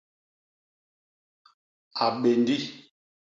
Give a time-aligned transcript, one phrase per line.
[2.03, 2.57] A béndi.